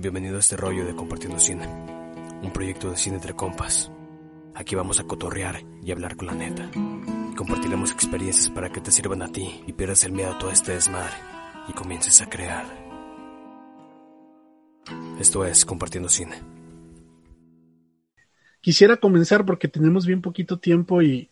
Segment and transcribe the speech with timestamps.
[0.00, 3.90] Bienvenido a este rollo de Compartiendo Cine, un proyecto de cine entre compas.
[4.54, 6.70] Aquí vamos a cotorrear y hablar con la neta.
[7.36, 10.70] Compartiremos experiencias para que te sirvan a ti y pierdas el miedo a todo este
[10.70, 11.16] desmadre
[11.66, 12.64] y comiences a crear.
[15.18, 16.36] Esto es Compartiendo Cine.
[18.60, 21.28] Quisiera comenzar porque tenemos bien poquito tiempo y,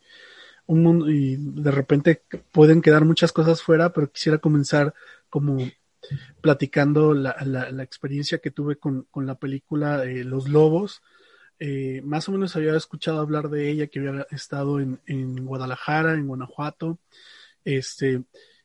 [0.66, 2.20] de repente
[2.50, 4.92] pueden quedar muchas cosas fuera, pero quisiera comenzar
[5.30, 5.56] como
[6.40, 11.02] platicando la, la, experiencia que tuve con, con la película Los Lobos.
[11.58, 16.14] Eh, más o menos había escuchado hablar de ella, que había estado en, en Guadalajara,
[16.14, 16.98] en Guanajuato,
[17.64, 18.24] este,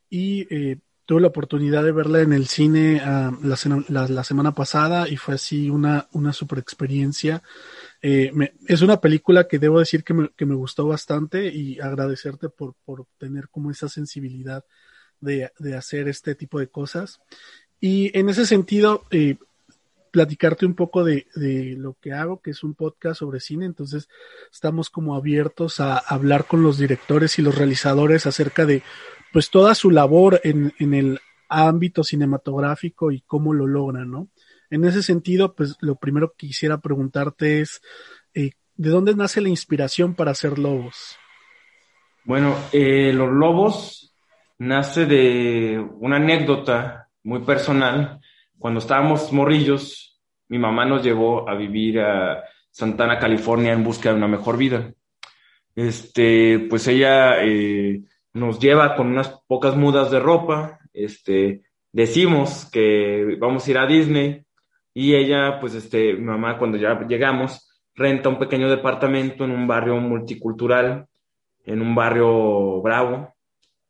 [0.09, 5.07] y eh, tuve la oportunidad de verla en el cine uh, la, la, semana pasada
[5.09, 7.41] y fue así una, una super experiencia.
[8.01, 8.31] Eh,
[8.67, 12.75] es una película que debo decir que me, que me gustó bastante y agradecerte por,
[12.85, 14.65] por tener como esa sensibilidad
[15.21, 17.21] de, de, hacer este tipo de cosas.
[17.79, 19.37] Y en ese sentido, eh,
[20.11, 23.65] platicarte un poco de, de, lo que hago, que es un podcast sobre cine.
[23.65, 24.09] Entonces,
[24.51, 28.83] estamos como abiertos a hablar con los directores y los realizadores acerca de
[29.31, 34.29] pues toda su labor en, en el ámbito cinematográfico y cómo lo logran, ¿no?
[34.69, 37.81] En ese sentido, pues lo primero que quisiera preguntarte es,
[38.33, 41.17] eh, ¿de dónde nace la inspiración para hacer lobos?
[42.23, 44.10] Bueno, eh, los lobos
[44.61, 48.21] nace de una anécdota muy personal.
[48.59, 54.17] Cuando estábamos morrillos, mi mamá nos llevó a vivir a Santana, California, en busca de
[54.17, 54.93] una mejor vida.
[55.75, 63.37] Este, pues ella eh, nos lleva con unas pocas mudas de ropa, este, decimos que
[63.39, 64.45] vamos a ir a Disney
[64.93, 69.65] y ella, pues, este, mi mamá cuando ya llegamos, renta un pequeño departamento en un
[69.65, 71.07] barrio multicultural,
[71.65, 73.33] en un barrio bravo,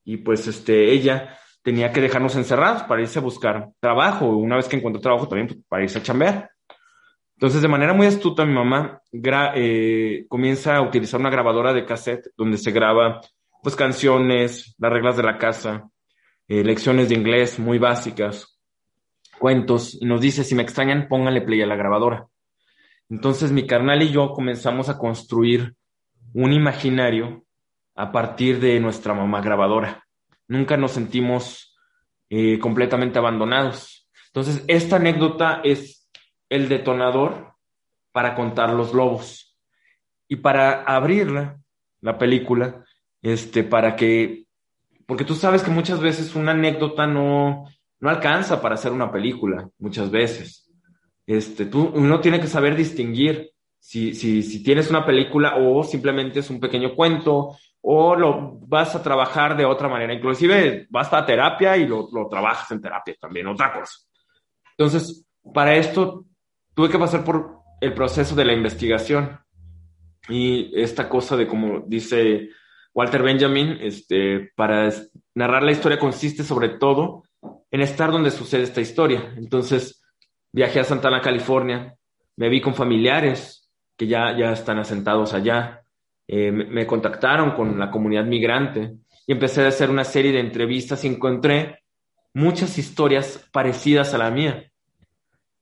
[0.03, 4.67] y pues, este, ella tenía que dejarnos encerrados para irse a buscar trabajo, una vez
[4.67, 6.51] que encontró trabajo también pues, para irse a chambear.
[7.35, 12.29] Entonces, de manera muy astuta, mi mamá eh, comienza a utilizar una grabadora de cassette
[12.37, 13.21] donde se graba
[13.63, 15.89] pues canciones, las reglas de la casa,
[16.47, 18.59] eh, lecciones de inglés muy básicas,
[19.39, 22.27] cuentos, y nos dice, si me extrañan, pónganle play a la grabadora.
[23.09, 25.75] Entonces mi carnal y yo comenzamos a construir
[26.33, 27.43] un imaginario
[27.95, 30.05] a partir de nuestra mamá grabadora.
[30.47, 31.75] Nunca nos sentimos
[32.29, 34.09] eh, completamente abandonados.
[34.27, 36.09] Entonces, esta anécdota es
[36.49, 37.53] el detonador
[38.11, 39.57] para contar los lobos.
[40.27, 41.59] Y para abrirla,
[42.01, 42.83] la película,
[43.21, 44.45] este, para que,
[45.05, 47.65] porque tú sabes que muchas veces una anécdota no,
[47.99, 50.69] no alcanza para hacer una película, muchas veces.
[51.27, 56.39] Este, tú, uno tiene que saber distinguir si, si, si tienes una película o simplemente
[56.39, 60.13] es un pequeño cuento o lo vas a trabajar de otra manera.
[60.13, 63.99] Inclusive vas a terapia y lo, lo trabajas en terapia también, otra cosa.
[64.77, 66.25] Entonces, para esto
[66.73, 69.39] tuve que pasar por el proceso de la investigación
[70.29, 72.49] y esta cosa de como dice
[72.93, 74.91] Walter Benjamin, este, para
[75.33, 77.23] narrar la historia consiste sobre todo
[77.71, 79.33] en estar donde sucede esta historia.
[79.37, 80.03] Entonces,
[80.51, 81.95] viajé a Santana, California,
[82.35, 85.80] me vi con familiares que ya, ya están asentados allá,
[86.33, 88.93] eh, me, contactaron con la comunidad migrante
[89.27, 91.83] y empecé a hacer una serie de entrevistas y encontré
[92.33, 94.71] muchas historias parecidas a la mía.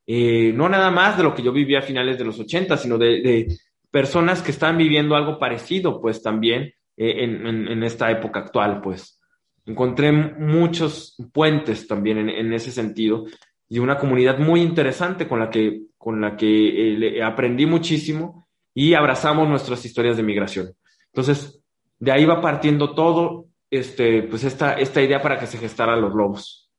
[0.06, 3.00] Eh, no nada más de lo que yo vivía a finales de los 80, sino
[3.00, 3.48] de,
[3.90, 8.80] personas que están viviendo algo parecido, pues también eh, en, en, en, esta época actual,
[8.80, 9.20] pues.
[9.66, 13.26] Encontré muchos puentes también en, en, ese sentido
[13.68, 18.49] y una comunidad muy interesante con la que, con la que eh, aprendí muchísimo
[18.80, 20.74] y abrazamos nuestras historias de migración.
[21.08, 21.60] Entonces,
[22.00, 26.16] de ahí va partiendo todo, este, pues esta, esta idea para que se gestaran los
[26.16, 26.72] lobos.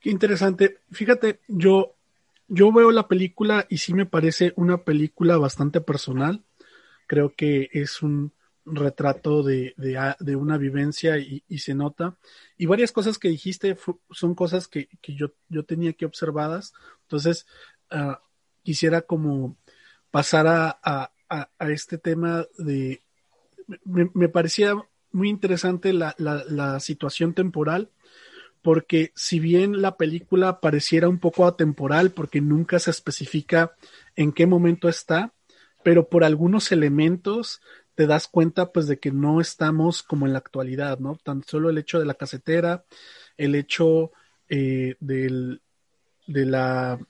[0.00, 0.78] Qué interesante.
[0.92, 1.96] Fíjate, yo,
[2.46, 6.44] yo veo la película y sí me parece una película bastante personal.
[7.08, 8.32] Creo que es un
[8.64, 12.16] retrato de, de, una vivencia y, se nota.
[12.56, 13.76] Y varias cosas que dijiste
[14.12, 16.74] son cosas que, que yo, yo tenía que observadas.
[17.08, 17.44] Entonces,
[17.90, 18.14] uh,
[18.62, 19.56] quisiera como
[20.12, 20.78] pasar a,
[21.28, 23.02] a, este tema de...
[23.84, 24.76] Me, me parecía
[25.10, 27.90] muy interesante la, la, la situación temporal
[28.62, 33.74] porque si bien la película pareciera un poco atemporal, porque nunca se especifica
[34.14, 35.34] en qué momento está,
[35.82, 37.60] pero por algunos elementos
[37.94, 41.18] te das cuenta pues de que no estamos como en la actualidad, ¿no?
[41.22, 42.84] Tan solo el hecho de la casetera,
[43.36, 44.12] el hecho
[44.48, 45.60] eh, del,
[46.26, 47.00] de la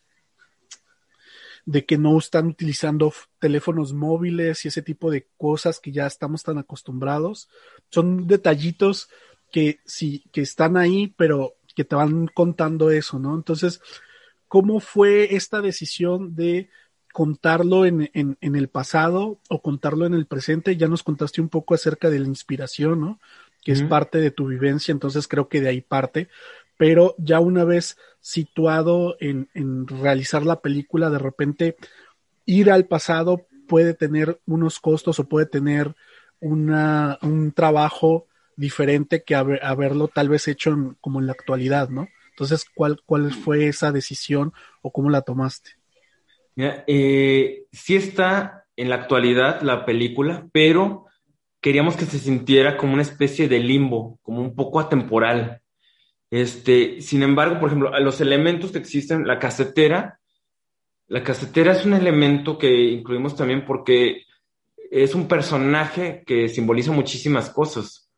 [1.64, 6.43] de que no están utilizando teléfonos móviles y ese tipo de cosas que ya estamos
[6.43, 7.49] tan acostumbrados.
[7.91, 9.09] Son detallitos
[9.53, 13.35] que sí, que están ahí, pero que te van contando eso, ¿no?
[13.35, 13.81] Entonces,
[14.49, 16.69] ¿cómo fue esta decisión de
[17.12, 20.76] contarlo en, en, en, el pasado o contarlo en el presente?
[20.76, 23.20] Ya nos contaste un poco acerca de la inspiración, ¿no?
[23.62, 26.29] Que es parte de tu vivencia, entonces creo que de ahí parte.
[26.76, 31.76] Pero ya una vez situado en, en realizar la película, de repente
[32.44, 35.94] ir al pasado puede tener unos costos o puede tener
[36.40, 38.26] una, un trabajo
[38.56, 42.08] diferente que haberlo tal vez hecho como en la actualidad, ¿no?
[42.30, 44.52] Entonces, ¿cuál, ¿cuál fue esa decisión
[44.82, 45.70] o cómo la tomaste?
[46.54, 51.06] Mira, eh, sí está en la actualidad la película, pero
[51.60, 55.62] queríamos que se sintiera como una especie de limbo, como un poco atemporal.
[56.32, 60.19] Este, sin embargo, por ejemplo, los elementos que existen, la casetera,
[61.08, 64.23] la casetera es un elemento que incluimos también porque
[64.90, 68.11] es un personaje que simboliza muchísimas cosas.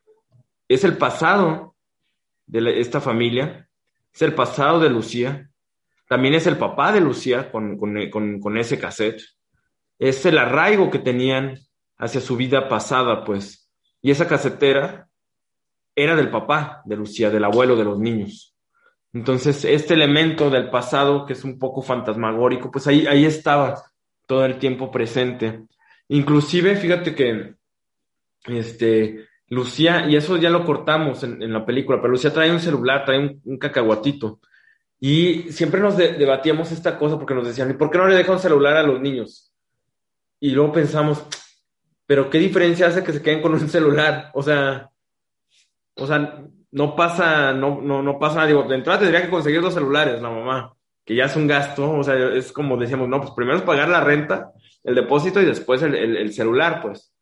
[0.69, 1.75] Es el pasado
[2.47, 3.69] de esta familia,
[4.15, 5.51] es el pasado de Lucía,
[6.07, 9.25] también es el papá de Lucía con, con, ese cassette,
[9.99, 11.59] es el arraigo que tenían
[11.99, 13.69] hacia su vida pasada, pues,
[14.01, 15.09] y esa casetera
[15.95, 18.55] era del papá de Lucía, del abuelo de los niños.
[19.13, 23.81] Entonces, este elemento del pasado, que es un poco fantasmagórico, pues ahí, ahí estaba
[24.27, 25.67] todo el tiempo presente.
[26.09, 27.55] Inclusive, fíjate que,
[28.47, 33.05] este, Lucía, y eso ya lo cortamos en, la película, pero Lucía trae un celular,
[33.05, 34.41] trae un, cacahuatito.
[34.99, 38.35] Y siempre nos debatíamos esta cosa porque nos decían, ¿y por qué no le dejan
[38.35, 39.53] un celular a los niños?
[40.41, 41.25] Y luego pensamos,
[42.07, 44.31] pero ¿qué diferencia hace que se queden con un celular?
[44.35, 44.91] O sea,
[45.97, 46.43] o sea,
[46.73, 48.47] no pasa, no, no, no pasa nada.
[48.49, 50.75] Digo, de entrada tendría que conseguir dos celulares la mamá,
[51.05, 51.91] que ya es un gasto.
[51.91, 54.53] O sea, es como decíamos, no, pues primero es pagar la renta,
[54.83, 57.15] el depósito y después el celular, pues.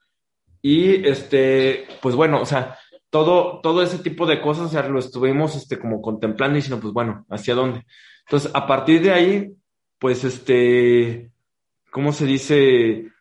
[0.63, 2.79] Y este, pues bueno, o sea,
[3.11, 6.81] todo, todo ese tipo de cosas, o sea, lo estuvimos este, como contemplando y diciendo,
[6.81, 7.85] pues bueno, ¿hacia dónde?
[8.25, 9.53] Entonces, a partir de ahí,
[9.99, 11.31] pues este,
[11.91, 13.12] ¿cómo se dice?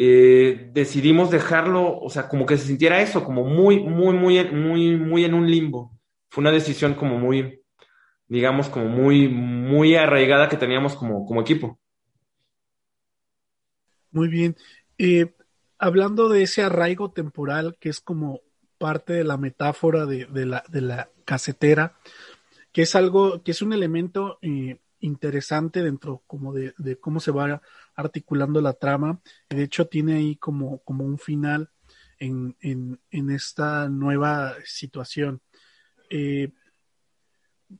[0.00, 4.96] Eh, decidimos dejarlo, o sea, como que se sintiera eso, como muy, muy, muy, muy,
[4.96, 5.98] muy en un limbo.
[6.30, 7.62] Fue una decisión como muy,
[8.28, 11.80] digamos, como muy, muy arraigada que teníamos como, como equipo.
[14.12, 14.54] Muy bien.
[14.98, 15.34] Eh,
[15.80, 18.42] hablando de ese arraigo temporal que es como
[18.78, 21.98] parte de la metáfora de, la, de la casetera,
[22.70, 27.60] que es algo, que es un elemento eh, interesante dentro como de, cómo se va
[27.98, 29.20] articulando la trama.
[29.50, 31.70] De hecho, tiene ahí como, como un final
[32.18, 35.42] en, en, esta nueva situación.
[36.08, 36.52] Eh,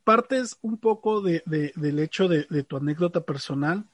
[0.04, 3.86] partes un poco de, del hecho de, tu anécdota personal,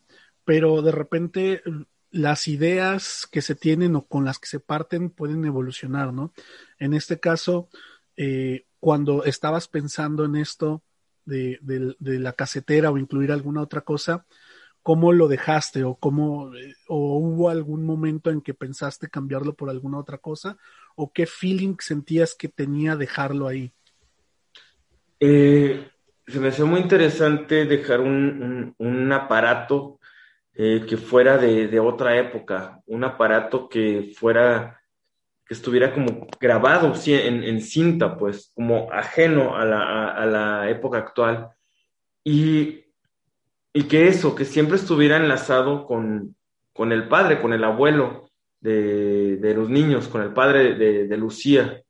[0.44, 1.62] pero de repente
[2.10, 6.32] las ideas que se tienen o con las que se parten pueden evolucionar, ¿no?
[6.78, 7.68] En este caso,
[8.16, 10.82] eh, cuando estabas pensando en esto
[11.26, 11.58] de,
[12.00, 14.26] la casetera o incluir alguna otra cosa,
[14.84, 16.52] ¿cómo lo dejaste o cómo
[16.86, 20.56] o hubo algún momento en que pensaste cambiarlo por alguna otra cosa
[20.94, 23.72] o qué feeling sentías que tenía dejarlo ahí?
[25.18, 25.88] Eh,
[26.24, 29.98] se me hace muy interesante dejar un aparato
[30.56, 34.80] eh, que fuera de, otra época, un aparato que fuera,
[35.44, 40.98] que estuviera como grabado en, en cinta, pues, como ajeno a la, a, la época
[40.98, 41.50] actual.
[42.22, 42.83] Y,
[43.74, 46.34] y, que eso, que siempre estuviera enlazado con,
[46.72, 51.16] con el padre, con el abuelo de, de los niños, con el padre de, de
[51.18, 51.82] Lucía.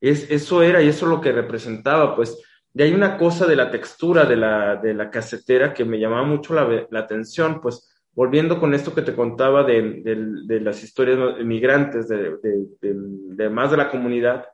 [0.00, 3.56] Es, eso era y eso es lo que representaba, pues de ahí una cosa de
[3.56, 7.90] la textura de la, de la casetera que me llamaba mucho la, la atención, pues
[8.12, 12.36] volviendo con esto que te contaba de, de, las historias migrantes, de,
[12.80, 14.46] de, más de la comunidad,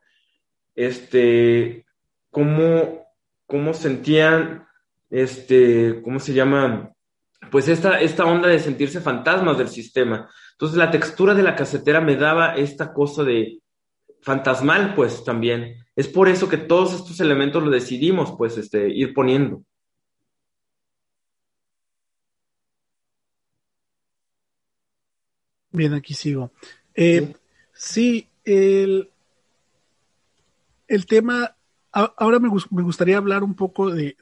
[0.75, 1.85] este,
[2.31, 3.07] cómo,
[3.47, 4.66] cómo sentían,
[5.21, 6.93] este, ¿cómo se llama?
[7.51, 10.29] Pues esta, esta onda de sentirse fantasmas del sistema.
[10.53, 13.61] Entonces la textura de la casetera me daba esta cosa de
[14.21, 19.15] fantasmal, pues también es por eso que todos estos elementos lo decidimos, pues, este, ir
[19.15, 19.63] poniendo.
[25.71, 26.53] Bien, aquí sigo.
[26.95, 27.35] Eh,
[27.73, 29.11] sí, el,
[30.89, 31.56] el tema
[31.97, 34.17] ahora me, gustaría hablar un poco de,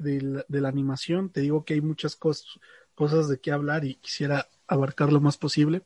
[0.49, 1.31] la, animación.
[1.31, 5.83] Te digo que hay muchas cosas, de qué hablar y quisiera abarcar lo más posible.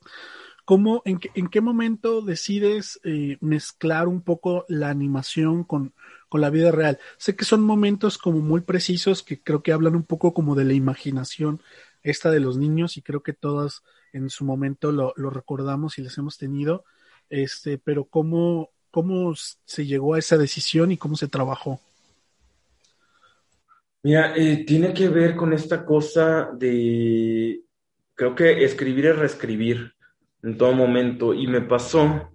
[0.64, 5.94] ¿Cómo, en, qué, en qué momento decides eh, mezclar un poco la animación con,
[6.28, 6.98] con la vida real?
[7.16, 10.66] Sé que son momentos como muy precisos que creo que hablan un poco como de
[10.66, 11.62] la imaginación
[12.02, 16.02] esta de los niños y creo que todas en su momento lo, lo recordamos y
[16.02, 16.84] les hemos tenido.
[17.30, 21.80] Este, pero cómo, cómo se llegó a esa decisión y cómo se trabajó.
[24.02, 27.60] Mira, eh, tiene que ver con esta cosa de,
[28.14, 29.92] creo que escribir es reescribir
[30.42, 31.34] en todo momento.
[31.34, 32.30] Y me pasó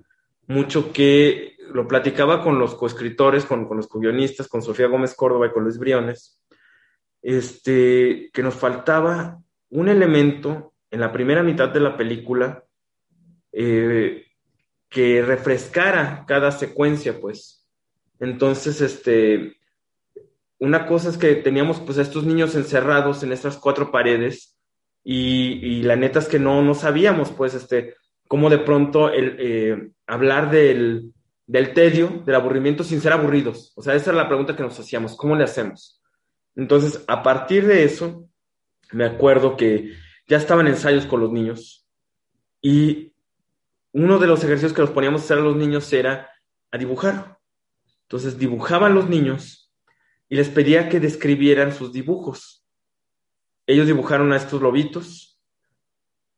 [0.47, 5.47] mucho que lo platicaba con los coescritores, con, con los co-guionistas, con Sofía Gómez Córdoba
[5.47, 6.39] y con Luis Briones,
[7.21, 12.63] este, que nos faltaba un elemento en la primera mitad de la película
[13.51, 14.25] eh,
[14.93, 17.67] que refrescara cada secuencia, pues.
[18.19, 19.57] Entonces, este,
[20.59, 24.55] una cosa es que teníamos pues estos niños encerrados en estas cuatro paredes
[25.03, 27.95] y, la neta es que no, no sabíamos, pues, este,
[28.27, 31.11] cómo de pronto el, eh, hablar del,
[31.47, 33.73] del tedio, del aburrimiento sin ser aburridos.
[33.75, 36.01] O sea, esa era la pregunta que nos hacíamos, ¿cómo le hacemos?
[36.55, 38.29] Entonces, a partir de eso,
[38.91, 39.93] me acuerdo que
[40.27, 41.87] ya estaban ensayos con los niños
[42.61, 43.12] y
[43.93, 46.29] uno de los ejercicios que nos poníamos a hacer a los niños era
[46.71, 47.39] a dibujar.
[48.03, 49.73] Entonces dibujaban los niños
[50.27, 52.63] y les pedía que describieran sus dibujos
[53.65, 55.41] ellos dibujaron a estos lobitos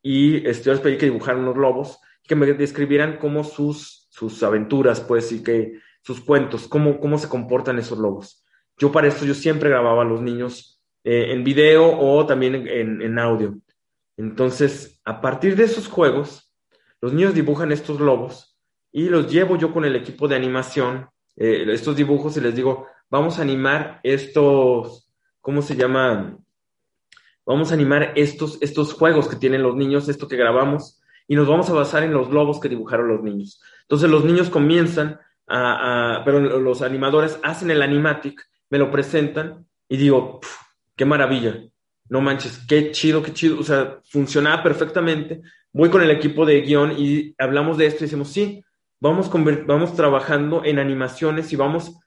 [0.02, 4.42] y este, yo les pedí que dibujaran unos lobos que me describieran cómo sus, sus
[4.44, 8.44] aventuras, pues, y que sus cuentos, cómo, cómo se comportan esos lobos.
[8.78, 13.02] Yo para esto yo siempre grababa a los niños eh, en video o también en,
[13.02, 13.58] en, audio.
[14.18, 16.45] Entonces, a partir de esos juegos,
[17.06, 18.58] los niños dibujan estos lobos
[18.92, 22.88] y los llevo yo con el equipo de animación, eh, estos dibujos y les digo,
[23.12, 26.44] vamos a animar estos, ¿cómo se llaman?
[27.46, 31.48] vamos a animar estos, estos juegos que tienen los niños, esto que grabamos, y nos
[31.48, 33.62] vamos a basar en los lobos que dibujaron los niños.
[33.84, 39.98] Entonces los niños comienzan a, pero los animadores hacen el animatic, me lo presentan y
[39.98, 40.40] digo,
[40.96, 41.70] qué maravilla,
[42.10, 45.42] no manches, qué chido, qué chido, o sea, funcionaba perfectamente.
[45.74, 48.64] Voy con el equipo de guion y hablamos de esto y decimos, sí,
[49.00, 49.30] vamos,
[49.66, 51.98] vamos trabajando en animaciones y vamos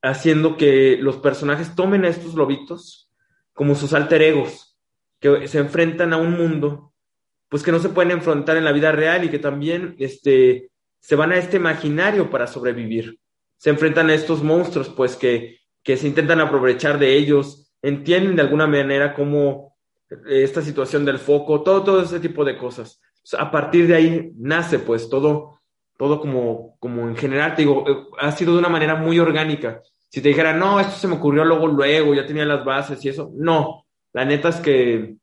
[0.00, 3.10] haciendo que los personajes tomen a estos lobitos
[3.52, 4.72] como sus alter egos
[5.20, 6.92] que se enfrentan a un mundo,
[7.48, 11.14] pues que no se pueden enfrentar en la vida real y que también este, se
[11.14, 13.20] van a este imaginario para sobrevivir.
[13.56, 18.42] Se enfrentan a estos monstruos, pues que, que se intentan aprovechar de ellos, entienden de
[18.42, 19.76] alguna manera cómo
[20.10, 23.00] eh, esta situación del foco, todo, todo ese tipo de cosas.
[23.38, 25.58] A partir de ahí nace pues todo,
[25.98, 29.82] todo como, como en general, te digo, eh, ha sido de una manera muy orgánica.
[30.08, 33.08] Si te dijera, no, esto se me ocurrió luego, luego, ya tenía las bases y
[33.08, 35.16] eso, no, la neta es que,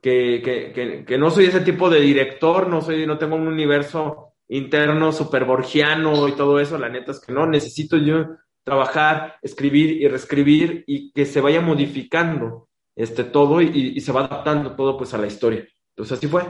[0.00, 5.12] que, que, no soy ese tipo de director, no soy, no tengo un universo interno
[5.12, 8.26] super borgiano y todo eso, la neta es que no, necesito yo
[8.64, 14.76] trabajar, escribir y reescribir y que se vaya modificando este todo y, se va adaptando
[14.76, 15.66] todo pues a la historia.
[15.90, 16.42] Entonces así fue.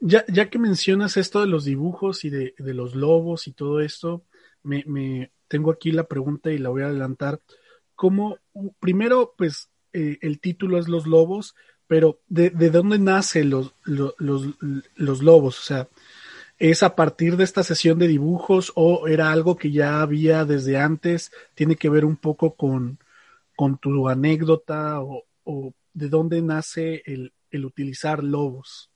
[0.00, 3.80] Ya, ya que mencionas esto de los dibujos y de, de los lobos y todo
[3.80, 4.24] esto,
[4.64, 7.40] me, me, tengo aquí la pregunta y la voy a adelantar.
[7.94, 8.38] ¿Cómo,
[8.80, 11.54] primero, pues eh, el título es Los Lobos,
[11.86, 15.58] pero ¿de, dónde nacen los, los, los, lobos?
[15.58, 15.88] O sea,
[16.62, 20.78] ¿es a partir de esta sesión de dibujos o era algo que ya había desde
[20.78, 21.32] antes?
[21.54, 23.00] ¿Tiene que ver un poco con,
[23.56, 25.24] con tu anécdota o,
[25.92, 28.92] de dónde nace el, el utilizar lobos?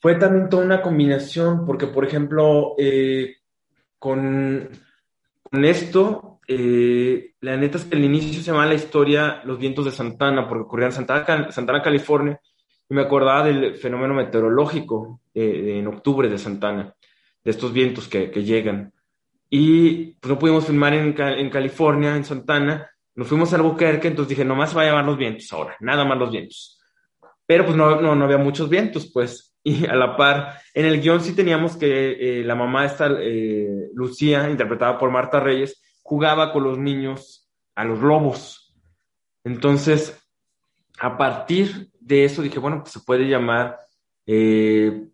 [0.00, 3.36] Fue también toda una combinación, porque por ejemplo, eh,
[4.00, 4.70] con,
[5.40, 9.84] con esto eh, la neta es que al inicio se llamaba la historia Los vientos
[9.84, 12.40] de Santana, porque ocurría en Santana, Santana California,
[12.92, 16.94] me acordaba del fenómeno meteorológico en octubre de Santana,
[17.42, 18.92] de estos vientos que, llegan.
[19.48, 24.30] Y pues no pudimos filmar en, en, California, en Santana, nos fuimos a Albuquerque, entonces
[24.30, 26.80] dije, nomás va a llevar los vientos ahora, nada más los vientos.
[27.46, 31.20] Pero pues no, no, había muchos vientos, pues, y a la par, en el guion
[31.20, 36.64] sí teníamos que eh, la mamá esta, eh, Lucía, interpretada por Marta Reyes, jugaba con
[36.64, 38.74] los niños a los lobos.
[39.44, 40.18] Entonces,
[40.98, 43.78] a partir de eso dije, bueno, pues se puede llamar,
[44.26, 45.08] eh,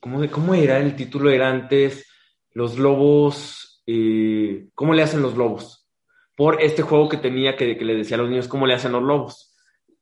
[0.00, 1.30] ¿cómo, era el título?
[1.30, 2.06] Era antes,
[2.52, 5.86] los lobos, eh, ¿cómo le hacen los lobos?
[6.34, 9.02] Por este juego que tenía que, le decía a los niños, ¿cómo le hacen los
[9.02, 9.54] lobos?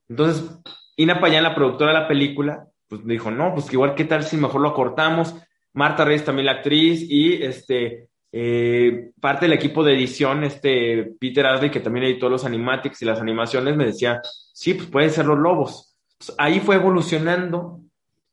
[0.09, 0.49] Entonces,
[0.97, 4.37] Ina Payán, la productora de la película, pues dijo, no, pues igual, ¿qué tal si
[4.37, 5.35] mejor lo cortamos?
[5.73, 11.47] Marta Reyes también la actriz y este, eh, parte del equipo de edición, este Peter
[11.47, 14.21] Asley, que también editó los animatics y las animaciones, me decía,
[14.53, 15.90] sí, pues pueden ser los lobos.
[16.39, 17.81] Ahí fue evolucionando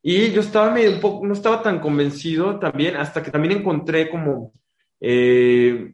[0.02, 4.10] y yo estaba medio un poco, no estaba tan convencido también, hasta que también encontré
[4.10, 4.54] como
[5.00, 5.94] eh,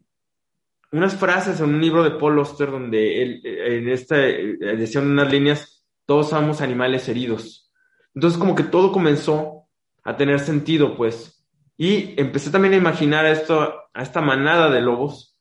[0.92, 5.86] unas frases en un libro de Paul Oster donde él, en esta edición, unas líneas,
[6.06, 7.72] todos somos animales heridos.
[8.14, 9.68] Entonces como que todo comenzó
[10.04, 11.44] a tener sentido, pues.
[11.78, 15.36] Y empecé también a imaginar a, esto, a esta manada de lobos,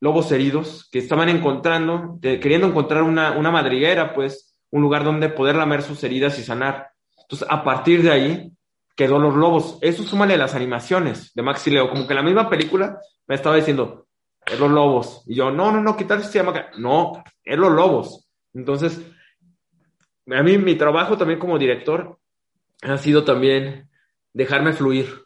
[0.00, 5.56] lobos heridos, que estaban encontrando, queriendo encontrar una, una madriguera, pues, un lugar donde poder
[5.56, 6.90] lamer sus heridas y sanar.
[7.22, 8.52] Entonces, a partir de ahí,
[8.96, 9.78] quedó Los Lobos.
[9.80, 11.88] Eso súmale las animaciones de Max y Leo.
[11.88, 14.06] Como que la misma película me estaba diciendo,
[14.44, 15.22] es Los Lobos.
[15.26, 16.66] Y yo, no, no, no, ¿qué tal se llama?
[16.78, 18.28] No, es Los Lobos.
[18.52, 19.00] Entonces,
[20.30, 22.18] a mí mi trabajo también como director
[22.82, 23.88] ha sido también
[24.32, 25.24] dejarme fluir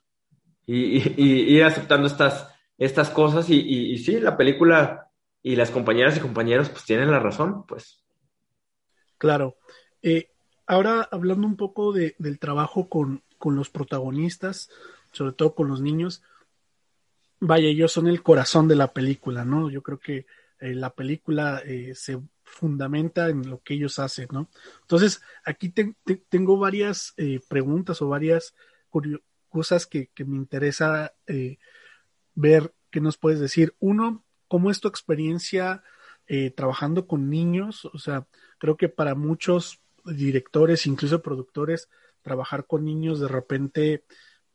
[0.66, 2.48] y, ir aceptando estas,
[2.78, 3.48] estas cosas.
[3.50, 5.10] Y, y, sí, la película
[5.42, 8.03] y las compañeras y compañeros pues tienen la razón, pues.
[9.24, 9.56] Claro.
[10.02, 10.28] Eh,
[10.66, 14.68] ahora hablando un poco de, del trabajo con, con los protagonistas,
[15.12, 16.22] sobre todo con los niños,
[17.40, 19.70] vaya, ellos son el corazón de la película, ¿no?
[19.70, 20.26] Yo creo que
[20.60, 24.50] eh, la película eh, se fundamenta en lo que ellos hacen, ¿no?
[24.82, 25.72] Entonces, aquí
[26.28, 27.14] tengo varias
[27.48, 28.54] preguntas o varias
[29.48, 31.56] cosas que, me interesa eh,
[32.34, 33.74] ver qué nos puedes decir.
[33.80, 35.82] Uno, ¿cómo es tu experiencia
[36.26, 37.84] eh, trabajando con niños?
[37.86, 38.26] O sea,
[38.58, 41.88] creo que para muchos directores, incluso productores,
[42.22, 44.04] trabajar con niños de repente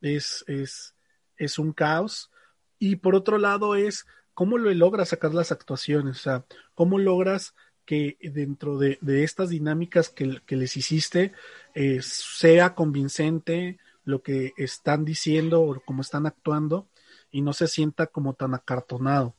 [0.02, 0.96] es, es,
[1.38, 2.32] es un caos.
[2.78, 7.54] Y por otro lado es cómo lo logras sacar las actuaciones, o sea, cómo logras
[7.90, 11.34] que dentro de, estas dinámicas que, les hiciste
[11.74, 16.88] eh, sea convincente, lo que están diciendo o cómo están actuando
[17.32, 19.36] y no se sienta como tan acartonado.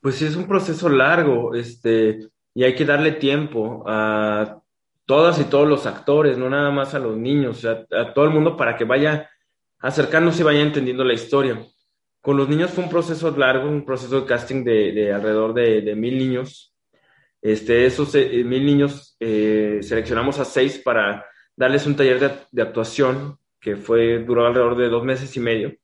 [0.00, 2.20] Pues sí, es un proceso largo, este,
[2.54, 4.60] y hay que darle tiempo a
[5.04, 7.84] todas y todos los actores, no nada más a los niños, a,
[8.14, 9.28] todo el mundo para que vaya
[9.78, 11.62] acercándose y vaya entendiendo la historia.
[12.22, 16.16] Con los niños fue un proceso largo, un proceso de casting de, alrededor de, mil
[16.16, 16.74] niños.
[17.42, 23.38] Este, esos eh, mil niños eh, seleccionamos a seis para darles un taller de, actuación
[23.60, 25.74] que fue, duró alrededor de dos meses y medio.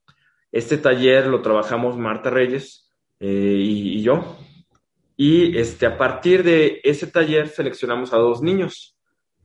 [0.52, 2.85] Este taller lo trabajamos Marta Reyes
[3.20, 4.36] eh, y, yo.
[5.16, 8.96] Y este, a partir de ese taller seleccionamos a dos niños.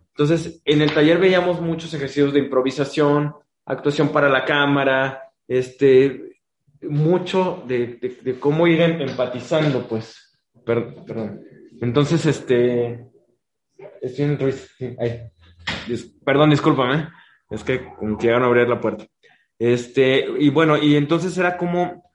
[0.09, 3.33] Entonces, en el taller veíamos muchos ejercicios de improvisación,
[3.65, 6.39] actuación para la cámara, este,
[6.81, 10.37] mucho de, de, cómo ir em, empatizando, pues.
[10.65, 11.43] Perdón.
[11.81, 13.07] Entonces, este.
[14.01, 14.37] Estoy en.
[14.99, 15.31] Ahí
[16.23, 17.09] perdón, discúlpame,
[17.49, 17.81] es que
[18.19, 19.05] llegaron a abrir la puerta.
[19.57, 22.10] Este, y bueno, y entonces era como,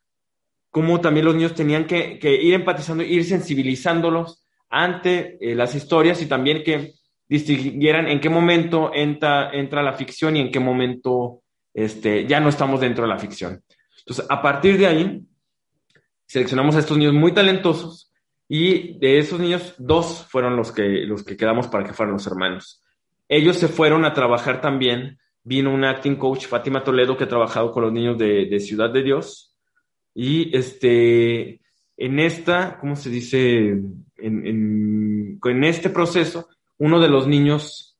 [0.76, 6.26] como también los niños tenían que, ir empatizando, ir sensibilizándolos ante eh, las historias y
[6.26, 6.92] también que
[7.26, 11.40] distinguieran en qué momento entra, entra la ficción y en qué momento
[11.72, 13.64] este, ya no estamos dentro de la ficción.
[14.00, 15.22] Entonces, a partir de ahí,
[16.26, 18.12] seleccionamos a estos niños muy talentosos
[18.46, 22.26] y de esos niños, dos fueron los que, los que quedamos para que fueran los
[22.26, 22.84] hermanos.
[23.30, 25.18] Ellos se fueron a trabajar también.
[25.42, 29.02] Vino un acting coach, Fátima Toledo, que ha trabajado con los niños de, Ciudad de
[29.02, 29.55] Dios.
[30.18, 31.60] Y este,
[31.98, 33.68] en esta, ¿cómo se dice?
[34.16, 36.48] En, en, este proceso,
[36.78, 37.98] uno de los niños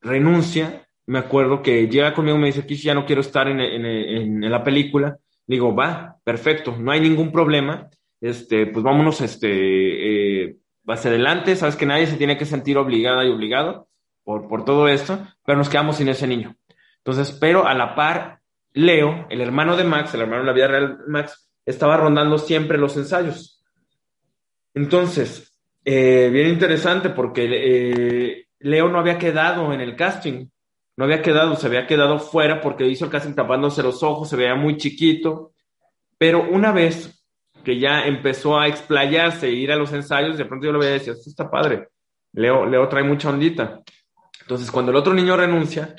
[0.00, 0.86] renuncia.
[1.06, 4.48] Me acuerdo que llega conmigo y me dice, Kish, ya no quiero estar en, en,
[4.48, 5.18] la película.
[5.44, 7.90] Digo, va, perfecto, no hay ningún problema.
[8.20, 10.56] Este, pues vámonos, este, eh,
[10.86, 13.88] hacia adelante, sabes que nadie se tiene que sentir obligada y obligado
[14.22, 16.54] por, por todo esto, pero nos quedamos sin ese niño.
[16.98, 18.39] Entonces, pero a la par,
[18.72, 22.78] Leo, el hermano de Max, el hermano de la vida real Max, estaba rondando siempre
[22.78, 23.62] los ensayos.
[24.74, 30.46] Entonces, eh, bien interesante porque eh, Leo no había quedado en el casting,
[30.96, 34.36] no había quedado, se había quedado fuera porque hizo el casting tapándose los ojos, se
[34.36, 35.52] veía muy chiquito,
[36.18, 37.24] pero una vez
[37.64, 40.96] que ya empezó a explayarse e ir a los ensayos, de pronto yo le veía
[40.96, 41.88] y decía, esto está padre,
[42.32, 43.80] Leo, Leo trae mucha ondita.
[44.42, 45.94] Entonces, cuando el otro niño renuncia,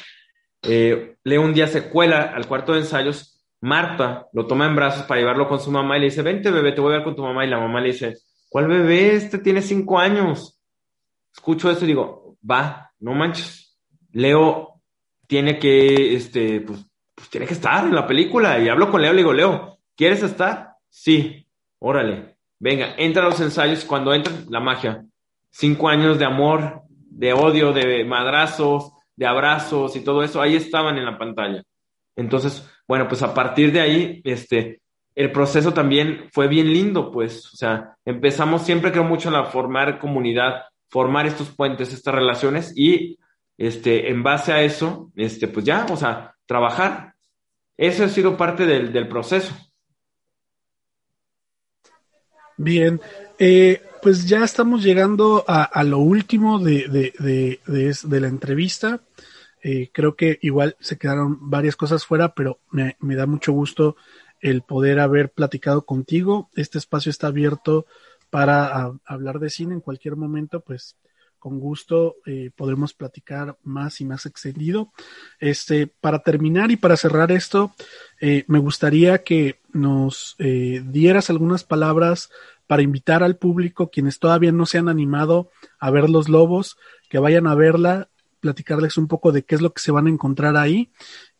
[0.63, 5.03] eh, Leo un día se cuela al cuarto de ensayos, Marta lo toma en brazos
[5.03, 7.15] para llevarlo con su mamá y le dice, vente bebé, te voy a ver con
[7.15, 7.45] tu mamá.
[7.45, 8.17] Y la mamá le dice,
[8.49, 9.13] ¿cuál bebé?
[9.15, 10.59] Este tiene cinco años.
[11.33, 13.77] Escucho eso y digo, va, no manches.
[14.11, 14.81] Leo
[15.27, 18.59] tiene que, este, pues, pues tiene que estar en la película.
[18.59, 20.73] Y hablo con Leo, le digo, Leo, ¿quieres estar?
[20.89, 21.47] Sí.
[21.77, 23.85] Órale, venga, entra a los ensayos.
[23.85, 25.05] Cuando entra la magia,
[25.51, 30.97] cinco años de amor, de odio, de madrazos, de abrazos y todo eso, ahí estaban
[30.97, 31.63] en la pantalla.
[32.15, 34.81] Entonces, Bueno, pues a partir de ahí, este,
[35.15, 39.45] el proceso también fue bien lindo, pues, o sea, empezamos, siempre creo mucho en la
[39.45, 43.17] formar comunidad, formar estos puentes, estas relaciones y,
[43.57, 47.13] este, en base a eso, este, pues ya, o sea, trabajar.
[47.77, 49.53] Eso ha sido parte del, del proceso.
[52.57, 52.99] Bien,
[53.39, 59.01] eh, pues ya estamos llegando a, lo último de, de, de, de, la entrevista.
[59.63, 63.95] Eh, creo que igual se quedaron varias cosas fuera, pero me, me da mucho gusto
[64.39, 66.49] el poder haber platicado contigo.
[66.55, 67.85] Este espacio está abierto
[68.29, 70.95] para hablar de cine en cualquier momento, pues
[71.41, 74.93] con gusto eh, podremos platicar más y más extendido.
[75.39, 77.73] Este, para terminar y para cerrar esto,
[78.21, 82.29] eh, me gustaría que nos eh, dieras algunas palabras
[82.71, 86.77] para invitar al público, quienes todavía no se han animado a ver los lobos,
[87.09, 88.07] que vayan a verla,
[88.39, 90.89] platicarles un poco de qué es lo que se van a encontrar ahí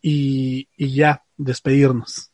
[0.02, 2.34] y, ya, despedirnos.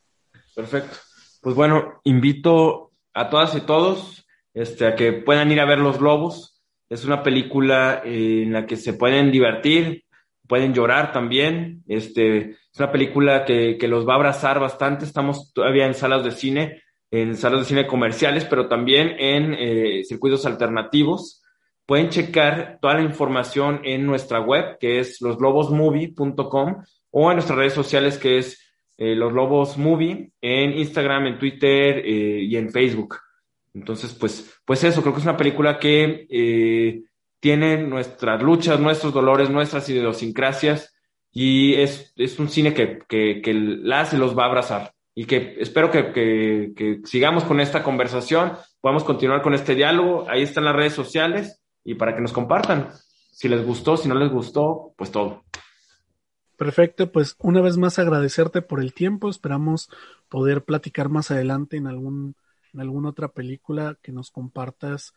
[0.56, 0.98] Perfecto.
[1.42, 6.02] Pues bueno, invito a todas y todos este, a que puedan ir a ver Los
[6.02, 6.60] Lobos.
[6.90, 10.06] Es una película eh, en la que se pueden divertir,
[10.48, 11.84] pueden llorar también.
[11.88, 15.06] Este, es una película que, que los va a abrazar bastante.
[15.06, 16.82] Estamos todavía en salas de cine,
[17.12, 21.44] en salas de cine comerciales, pero también en eh, circuitos alternativos.
[21.86, 27.74] Pueden checar toda la información en nuestra web, que es loslobosmovie.com, o en nuestras redes
[27.74, 28.60] sociales, que es
[28.98, 33.18] eh, Los Lobos Movie, en Instagram, en Twitter eh, y en Facebook.
[33.74, 37.04] Entonces, pues, pues eso, creo que es una película que eh,
[37.40, 40.94] tiene nuestras luchas, nuestros dolores, nuestras idiosincrasias
[41.32, 45.56] y es, es un cine que, que, que las los va a abrazar y que
[45.60, 50.30] espero que, sigamos con esta conversación, podamos continuar con este diálogo.
[50.30, 52.92] Ahí están las redes sociales y para que nos compartan
[53.32, 55.44] si les gustó, si no les gustó, pues todo.
[56.56, 59.28] Perfecto, pues una vez más agradecerte por el tiempo.
[59.28, 59.90] Esperamos
[60.30, 62.36] poder platicar más adelante en algún
[62.72, 65.16] en alguna otra película que nos compartas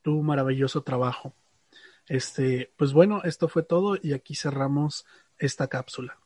[0.00, 1.34] tu maravilloso trabajo.
[2.08, 5.04] Este, pues bueno, esto fue todo y aquí cerramos
[5.36, 6.21] esta cápsula.